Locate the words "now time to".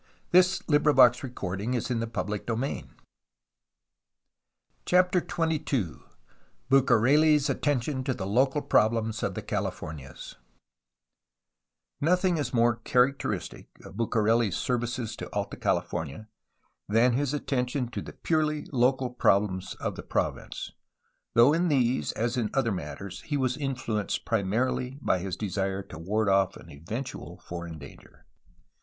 0.67-1.27